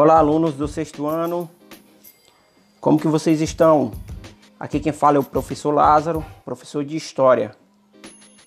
[0.00, 1.50] Olá, alunos do sexto ano.
[2.80, 3.90] Como que vocês estão?
[4.60, 7.50] Aqui quem fala é o professor Lázaro, professor de História.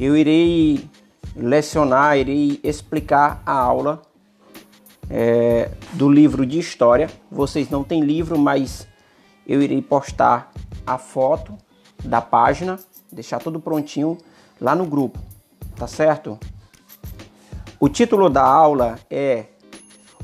[0.00, 0.88] Eu irei
[1.36, 4.00] lecionar, irei explicar a aula
[5.10, 7.10] é, do livro de História.
[7.30, 8.88] Vocês não têm livro, mas
[9.46, 10.50] eu irei postar
[10.86, 11.58] a foto
[12.02, 12.78] da página,
[13.12, 14.16] deixar tudo prontinho
[14.58, 15.18] lá no grupo,
[15.76, 16.38] tá certo?
[17.78, 19.48] O título da aula é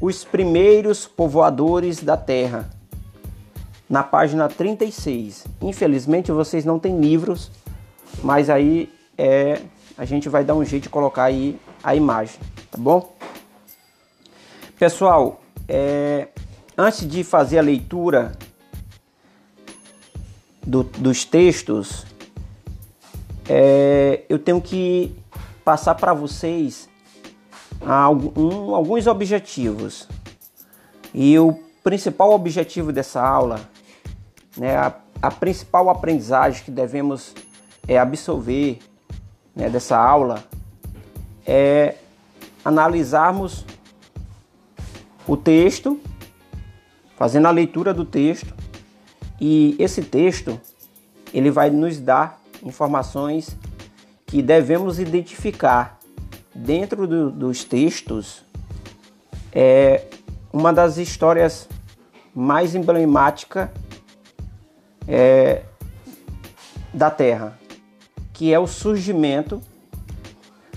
[0.00, 2.70] Os Primeiros Povoadores da Terra,
[3.88, 5.46] na página 36.
[5.62, 7.50] Infelizmente vocês não têm livros,
[8.22, 9.62] mas aí é,
[9.96, 12.38] a gente vai dar um jeito de colocar aí a imagem,
[12.70, 13.14] tá bom?
[14.78, 16.28] Pessoal, é,
[16.76, 18.32] antes de fazer a leitura
[20.66, 22.04] do, dos textos,
[23.48, 25.16] é, eu tenho que
[25.64, 26.88] passar para vocês
[27.80, 30.08] alguns objetivos.
[31.14, 33.60] E o principal objetivo dessa aula,
[34.56, 37.34] né, a, a principal aprendizagem que devemos
[37.86, 38.78] é, absorver
[39.54, 40.44] né, dessa aula
[41.46, 41.94] é
[42.64, 43.64] analisarmos
[45.26, 46.00] o texto,
[47.16, 48.52] fazendo a leitura do texto,
[49.40, 50.60] e esse texto
[51.32, 53.56] ele vai nos dar informações
[54.26, 55.95] que devemos identificar
[56.56, 58.44] dentro do, dos textos.
[59.52, 60.04] É
[60.52, 61.68] uma das histórias
[62.34, 63.68] mais emblemáticas
[65.06, 65.62] é,
[66.92, 67.58] da Terra,
[68.32, 69.60] que é o surgimento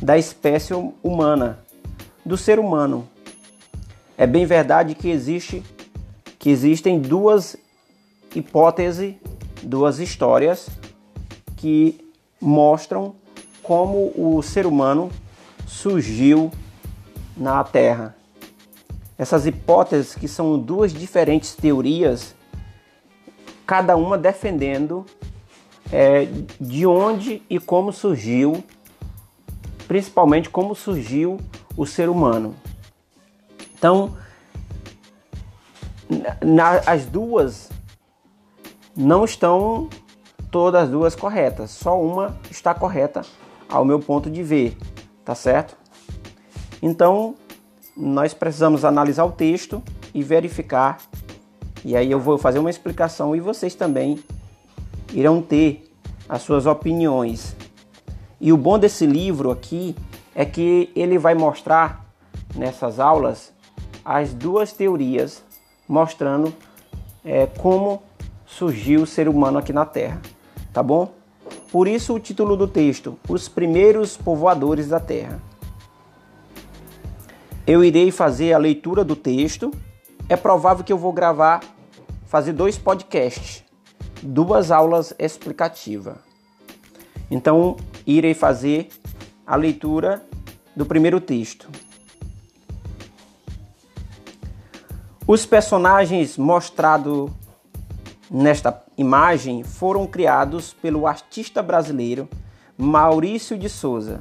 [0.00, 1.58] da espécie humana,
[2.24, 3.08] do ser humano.
[4.16, 5.62] É bem verdade que existe
[6.38, 7.56] que existem duas
[8.34, 9.14] hipóteses,
[9.62, 10.68] duas histórias
[11.56, 11.98] que
[12.40, 13.16] mostram
[13.62, 15.10] como o ser humano
[15.68, 16.50] surgiu
[17.36, 18.16] na Terra.
[19.16, 22.34] Essas hipóteses, que são duas diferentes teorias,
[23.66, 25.04] cada uma defendendo
[25.92, 26.26] é,
[26.60, 28.64] de onde e como surgiu,
[29.86, 31.38] principalmente como surgiu
[31.76, 32.54] o ser humano.
[33.76, 34.16] Então,
[36.42, 37.70] na, as duas
[38.96, 39.88] não estão
[40.50, 43.22] todas as duas corretas, só uma está correta
[43.68, 44.76] ao meu ponto de ver,
[45.28, 45.76] tá certo?
[46.80, 47.34] Então,
[47.94, 49.82] nós precisamos analisar o texto
[50.14, 50.96] e verificar.
[51.84, 54.24] E aí eu vou fazer uma explicação e vocês também
[55.12, 55.86] irão ter
[56.26, 57.54] as suas opiniões.
[58.40, 59.94] E o bom desse livro aqui
[60.34, 62.06] é que ele vai mostrar
[62.54, 63.52] nessas aulas
[64.02, 65.44] as duas teorias
[65.86, 66.54] mostrando
[67.22, 68.02] é, como
[68.46, 70.22] surgiu o ser humano aqui na Terra,
[70.72, 71.17] tá bom?
[71.70, 75.40] Por isso o título do texto: Os primeiros povoadores da Terra.
[77.66, 79.70] Eu irei fazer a leitura do texto.
[80.28, 81.62] É provável que eu vou gravar,
[82.26, 83.62] fazer dois podcasts,
[84.22, 86.16] duas aulas explicativas.
[87.30, 88.88] Então, irei fazer
[89.46, 90.22] a leitura
[90.74, 91.68] do primeiro texto.
[95.26, 97.30] Os personagens mostrados
[98.30, 102.28] nesta imagem foram criados pelo artista brasileiro
[102.76, 104.20] Maurício de Souza.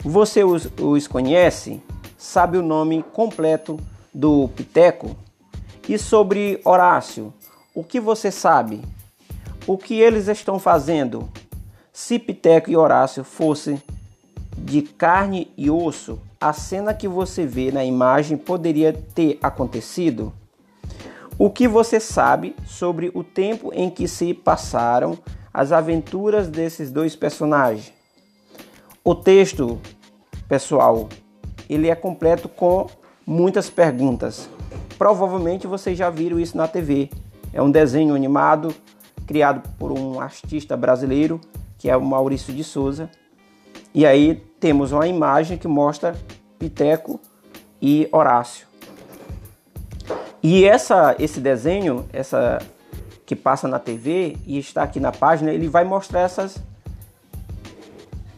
[0.00, 1.80] Você os, os conhece?
[2.18, 3.78] Sabe o nome completo
[4.12, 5.16] do Piteco?
[5.88, 7.32] E sobre Horácio,
[7.74, 8.82] o que você sabe?
[9.66, 11.28] O que eles estão fazendo?
[11.92, 13.82] Se Piteco e Horácio fossem
[14.56, 20.32] de carne e osso, a cena que você vê na imagem poderia ter acontecido?
[21.42, 25.16] O que você sabe sobre o tempo em que se passaram
[25.54, 27.94] as aventuras desses dois personagens?
[29.02, 29.80] O texto,
[30.46, 31.08] pessoal,
[31.66, 32.88] ele é completo com
[33.26, 34.50] muitas perguntas.
[34.98, 37.08] Provavelmente vocês já viram isso na TV.
[37.54, 38.74] É um desenho animado
[39.26, 41.40] criado por um artista brasileiro,
[41.78, 43.08] que é o Maurício de Souza.
[43.94, 46.14] E aí temos uma imagem que mostra
[46.58, 47.18] Piteco
[47.80, 48.69] e Horácio.
[50.42, 52.58] E essa, esse desenho, essa
[53.26, 56.58] que passa na TV e está aqui na página, ele vai mostrar essas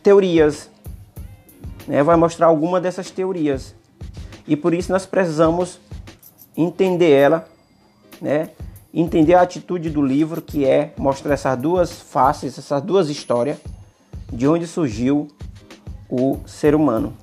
[0.03, 0.69] teorias,
[1.87, 2.03] né?
[2.03, 3.75] vai mostrar alguma dessas teorias.
[4.47, 5.79] E por isso nós precisamos
[6.57, 7.49] entender ela,
[8.21, 8.51] né?
[8.93, 13.59] entender a atitude do livro, que é mostrar essas duas faces, essas duas histórias,
[14.31, 15.29] de onde surgiu
[16.11, 17.17] o ser humano.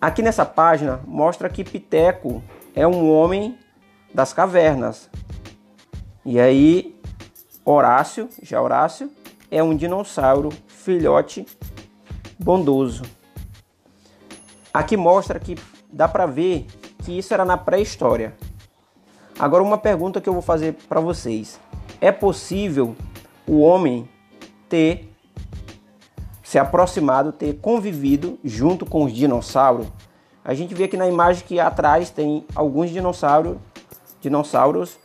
[0.00, 2.42] Aqui nessa página mostra que Piteco
[2.74, 3.58] é um homem
[4.14, 5.08] das cavernas.
[6.24, 6.94] E aí
[7.64, 9.10] Horácio, já Horácio,
[9.50, 11.46] é um dinossauro filhote
[12.38, 13.02] bondoso.
[14.72, 15.56] Aqui mostra que
[15.92, 16.66] dá para ver
[17.04, 18.34] que isso era na pré-história.
[19.38, 21.60] Agora uma pergunta que eu vou fazer para vocês:
[22.00, 22.96] é possível
[23.46, 24.08] o homem
[24.68, 25.12] ter
[26.42, 29.86] se aproximado, ter convivido junto com os dinossauros?
[30.44, 33.56] A gente vê aqui na imagem que atrás tem alguns dinossauros,
[34.20, 34.98] dinossauros,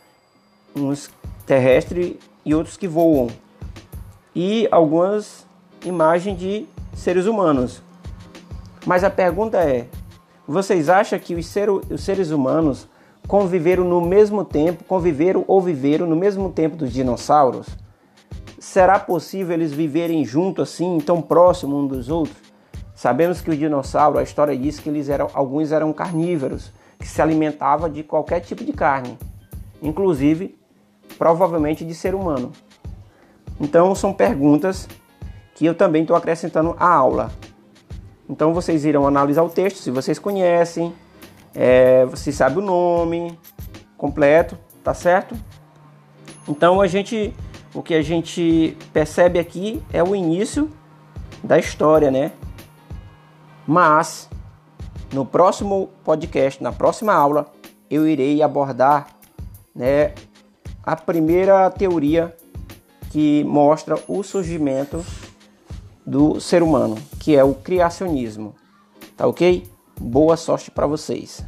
[0.74, 1.10] uns
[1.46, 3.28] terrestres e outros que voam.
[4.34, 5.46] E algumas
[5.84, 7.80] imagens de seres humanos.
[8.84, 9.86] Mas a pergunta é:
[10.46, 12.88] vocês acham que os, ser, os seres humanos
[13.28, 17.68] conviveram no mesmo tempo, conviveram ou viveram no mesmo tempo dos dinossauros?
[18.58, 22.47] Será possível eles viverem juntos assim, tão próximos um dos outros?
[22.98, 27.22] Sabemos que os dinossauros, a história diz que eles eram, alguns eram carnívoros, que se
[27.22, 29.16] alimentavam de qualquer tipo de carne,
[29.80, 30.58] inclusive
[31.16, 32.50] provavelmente de ser humano.
[33.60, 34.88] Então são perguntas
[35.54, 37.30] que eu também estou acrescentando à aula.
[38.28, 40.92] Então vocês irão analisar o texto, se vocês conhecem,
[41.54, 43.38] é, você sabe o nome
[43.96, 45.36] completo, tá certo?
[46.48, 47.32] Então a gente,
[47.72, 50.68] o que a gente percebe aqui é o início
[51.44, 52.32] da história, né?
[53.68, 54.30] Mas
[55.12, 57.52] no próximo podcast, na próxima aula,
[57.90, 59.08] eu irei abordar,
[59.74, 60.14] né,
[60.82, 62.34] a primeira teoria
[63.10, 65.04] que mostra o surgimento
[66.06, 68.54] do ser humano, que é o criacionismo.
[69.14, 69.70] Tá ok?
[70.00, 71.44] Boa sorte para vocês.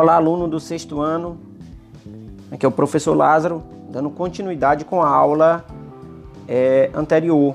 [0.00, 1.38] Olá, aluno do sexto ano.
[2.50, 5.62] Aqui é o professor Lázaro, dando continuidade com a aula
[6.48, 7.54] é, anterior.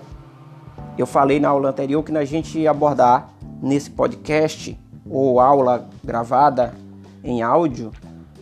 [0.95, 6.75] Eu falei na aula anterior que a gente ia abordar nesse podcast ou aula gravada
[7.23, 7.91] em áudio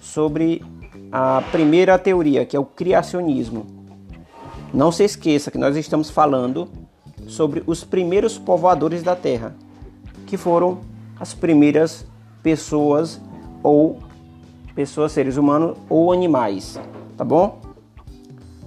[0.01, 0.61] sobre
[1.09, 3.65] a primeira teoria, que é o criacionismo.
[4.73, 6.67] Não se esqueça que nós estamos falando
[7.25, 9.55] sobre os primeiros povoadores da Terra,
[10.27, 10.79] que foram
[11.17, 12.05] as primeiras
[12.43, 13.21] pessoas
[13.63, 13.97] ou
[14.75, 16.79] pessoas, seres humanos ou animais,
[17.17, 17.59] tá bom?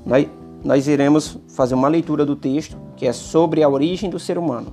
[0.04, 0.26] Nós,
[0.64, 4.72] nós iremos fazer uma leitura do texto que é sobre a origem do ser humano.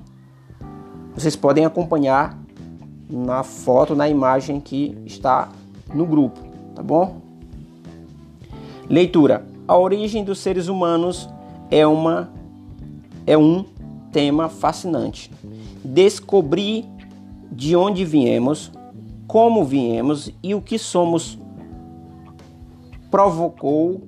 [1.14, 2.40] Vocês podem acompanhar
[3.10, 5.50] na foto, na imagem que está
[5.94, 6.40] no grupo,
[6.74, 7.22] tá bom?
[8.90, 9.46] Leitura.
[9.68, 11.30] A origem dos seres humanos
[11.69, 12.30] é uma
[13.26, 13.66] é um
[14.12, 15.31] tema fascinante.
[15.84, 16.86] Descobrir
[17.52, 18.72] de onde viemos,
[19.33, 21.39] como viemos e o que somos
[23.09, 24.03] provocou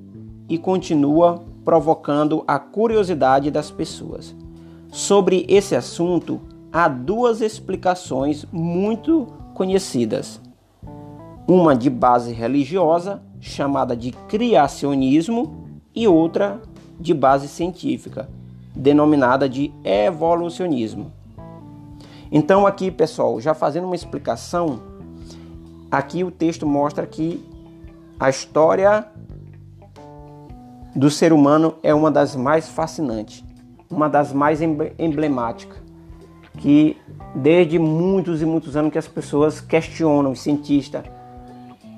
[0.48, 4.36] e continua provocando a curiosidade das pessoas.
[4.92, 6.39] Sobre esse assunto,
[6.72, 9.25] há duas explicações muito
[9.56, 10.39] conhecidas.
[11.48, 16.62] Uma de base religiosa, chamada de criacionismo, e outra
[17.00, 18.30] de base científica,
[18.75, 21.12] denominada de evolucionismo.
[22.31, 24.94] Então, aqui, pessoal, já fazendo uma explicação,
[25.92, 27.44] aqui o texto mostra que
[28.20, 29.06] a história
[30.96, 33.44] do ser humano é uma das mais fascinantes,
[33.90, 35.86] uma das mais emblemáticas
[36.58, 36.98] que
[37.34, 41.04] desde muitos e muitos anos que as pessoas questionam, os cientistas,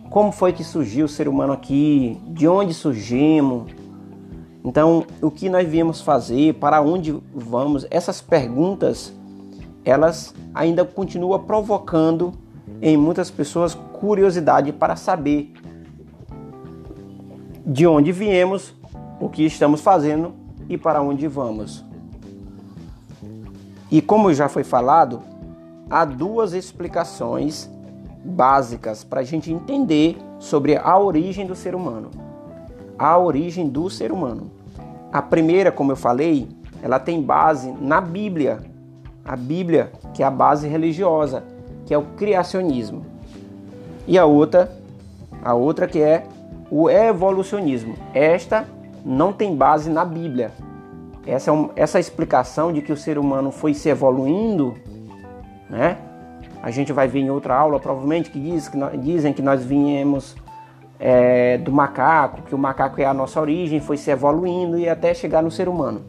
[0.10, 3.72] como foi que surgiu o ser humano aqui, de onde surgimos.
[4.64, 9.14] Então, o que nós viemos fazer, para onde vamos, essas perguntas,
[9.86, 12.34] elas ainda continuam provocando
[12.82, 15.54] em muitas pessoas curiosidade para saber
[17.66, 18.74] de onde viemos,
[19.20, 20.34] o que estamos fazendo
[20.70, 21.84] e para onde vamos.
[23.92, 25.22] E como já foi falado,
[25.90, 27.70] há duas explicações
[28.24, 32.12] básicas para a gente entender sobre a origem do ser humano.
[32.98, 34.52] A origem do ser humano.
[35.12, 36.48] A primeira, como eu falei,
[36.82, 38.60] ela tem base na Bíblia.
[39.26, 41.44] A Bíblia, que é a base religiosa,
[41.88, 43.04] que é o criacionismo.
[44.06, 44.72] E a outra,
[45.44, 46.28] a outra que é
[46.70, 47.96] o evolucionismo.
[48.14, 48.68] Esta
[49.04, 50.52] não tem base na Bíblia,
[51.28, 54.76] essa, é essa explicação de que o ser humano foi se evoluindo,
[55.70, 55.98] né?
[56.64, 59.64] A gente vai ver em outra aula, provavelmente, que, diz, que nós, dizem que nós
[59.64, 60.36] viemos
[61.00, 65.14] é, do macaco, que o macaco é a nossa origem, foi se evoluindo e até
[65.14, 66.02] chegar no ser humano.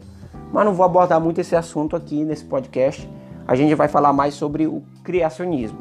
[0.51, 3.07] Mas não vou abordar muito esse assunto aqui nesse podcast.
[3.49, 5.79] A gente vai falar mais sobre o criacionismo.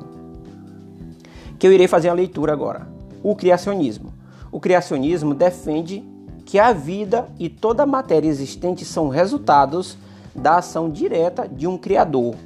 [1.59, 2.89] Que eu irei fazer a leitura agora.
[3.23, 4.11] O criacionismo.
[4.51, 6.03] O criacionismo defende
[6.47, 9.99] que a vida e toda a matéria existente são resultados
[10.35, 12.37] da ação direta de um Criador.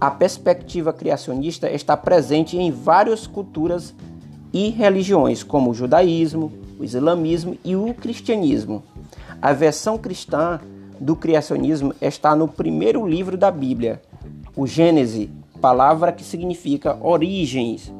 [0.00, 3.94] A perspectiva criacionista está presente em várias culturas
[4.54, 6.50] e religiões, como o judaísmo,
[6.80, 8.82] o islamismo e o cristianismo.
[9.42, 10.58] A versão cristã
[11.00, 14.02] do criacionismo está no primeiro livro da Bíblia,
[14.56, 15.28] o Gênesis,
[15.60, 17.92] palavra que significa origens.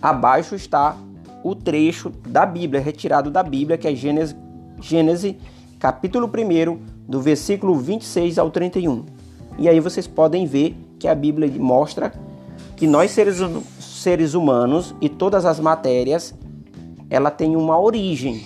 [0.00, 0.96] Abaixo está
[1.42, 5.36] o trecho da Bíblia, retirado da Bíblia, que é Gênesis
[5.78, 9.04] capítulo 1, do versículo 26 ao 31.
[9.58, 12.12] E aí vocês podem ver que a Bíblia mostra
[12.76, 13.38] que nós seres,
[13.80, 16.34] seres humanos e todas as matérias,
[17.10, 18.44] ela tem uma origem,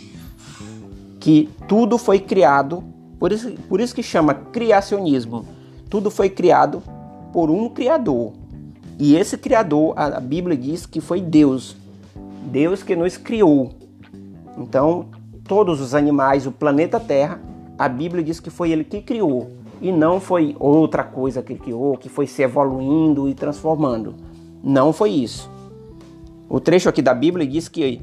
[1.21, 2.83] que tudo foi criado,
[3.23, 5.47] por isso, por isso que chama criacionismo.
[5.88, 6.83] Tudo foi criado
[7.33, 8.33] por um criador.
[8.99, 11.76] E esse criador, a Bíblia diz que foi Deus.
[12.50, 13.71] Deus que nos criou.
[14.59, 15.07] Então,
[15.45, 17.41] todos os animais, o planeta Terra,
[17.79, 21.97] a Bíblia diz que foi ele que criou e não foi outra coisa que criou,
[21.97, 24.17] que foi se evoluindo e transformando.
[24.64, 25.49] Não foi isso.
[26.49, 28.02] O trecho aqui da Bíblia diz que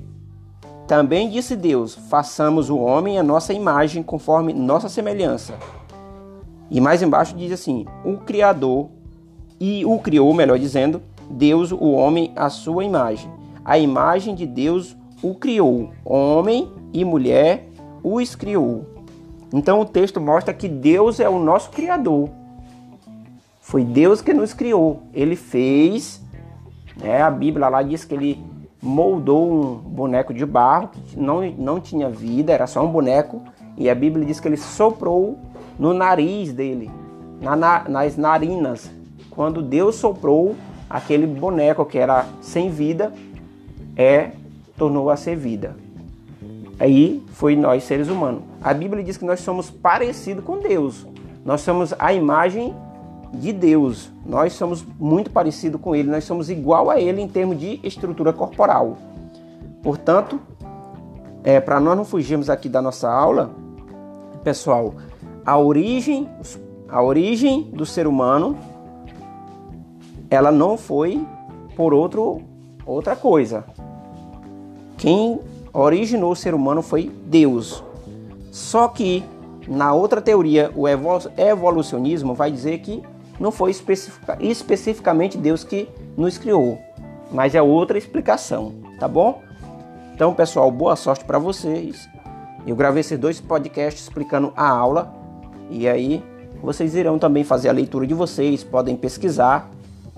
[0.90, 5.54] também disse Deus: façamos o homem a nossa imagem, conforme nossa semelhança.
[6.68, 8.90] E mais embaixo diz assim: o Criador
[9.60, 13.32] e o criou, melhor dizendo, Deus o homem à sua imagem.
[13.64, 17.68] A imagem de Deus o criou, homem e mulher
[18.04, 18.88] os criou.
[19.54, 22.32] Então o texto mostra que Deus é o nosso Criador.
[23.62, 25.04] Foi Deus que nos criou.
[25.14, 26.20] Ele fez.
[27.00, 28.44] Né, a Bíblia lá diz que ele
[28.82, 33.42] moldou um boneco de barro que não, não tinha vida, era só um boneco.
[33.78, 35.38] E a Bíblia diz que ele soprou
[35.78, 36.90] no nariz dele,
[37.42, 38.90] na, na, nas narinas.
[39.30, 40.56] Quando Deus soprou
[40.90, 43.14] aquele boneco que era sem vida,
[43.96, 44.32] é
[44.78, 45.76] tornou a ser vida.
[46.80, 48.42] Aí foi nós seres humanos.
[48.62, 51.06] A Bíblia diz que nós somos parecidos com Deus.
[51.46, 52.74] Nós somos a imagem
[53.34, 54.12] de Deus.
[54.26, 56.10] Nós somos muito parecidos com Ele.
[56.10, 58.98] Nós somos igual a Ele em termos de estrutura corporal.
[59.82, 60.40] Portanto,
[61.44, 63.52] é, para nós não fugirmos aqui da nossa aula,
[64.44, 64.94] pessoal,
[65.46, 66.30] a origem,
[66.88, 68.58] a origem do ser humano,
[70.30, 71.26] ela não foi
[71.76, 72.42] por outro,
[72.86, 73.64] outra coisa.
[74.98, 75.40] Quem
[75.72, 77.84] originou o ser humano foi Deus.
[78.52, 79.24] Só que
[79.68, 83.04] na outra teoria, o evolucionismo vai dizer que
[83.40, 86.80] não foi especific especificamente Deus que nos criou,
[87.32, 89.42] mas é outra explicação, tá bom?
[90.14, 92.10] Então, pessoal, boa sorte para vocês.
[92.68, 95.14] Eu gravei esses dois podcasts explicando a aula
[95.70, 96.24] e aí
[96.62, 99.72] vocês irão também fazer a leitura de vocês, podem pesquisar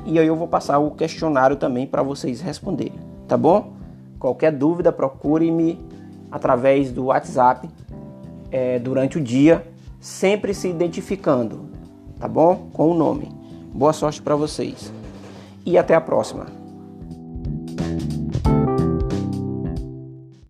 [0.05, 3.73] e aí eu vou passar o questionário também para vocês responderem, tá bom?
[4.17, 5.79] Qualquer dúvida, procure-me
[6.31, 7.69] através do WhatsApp
[8.51, 9.67] é, durante o dia,
[9.99, 11.70] sempre se identificando,
[12.21, 12.69] tá bom?
[12.71, 13.27] Com o nome.
[13.73, 14.93] Boa sorte para vocês
[15.65, 16.60] e até a próxima.